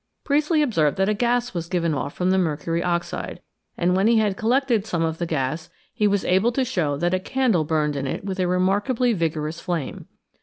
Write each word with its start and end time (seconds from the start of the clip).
Priestley 0.23 0.63
observed 0.63 0.97
that 0.97 1.09
a 1.09 1.13
gas 1.13 1.53
was 1.53 1.69
given 1.69 1.93
off 1.93 2.15
from 2.15 2.31
the 2.31 2.39
mercury 2.39 2.81
oxide, 2.81 3.39
and 3.77 3.95
when 3.95 4.07
he 4.07 4.17
had 4.17 4.35
collected 4.35 4.83
some 4.83 5.03
of 5.03 5.19
the 5.19 5.27
gas 5.27 5.69
he 5.93 6.07
was 6.07 6.25
able 6.25 6.51
to 6.53 6.65
show 6.65 6.97
that 6.97 7.13
a 7.13 7.19
candle 7.19 7.65
burned 7.65 7.95
in 7.95 8.07
it 8.07 8.25
with 8.25 8.39
a 8.39 8.47
remarkably 8.47 9.13
vigorous 9.13 9.59
flame. 9.59 10.07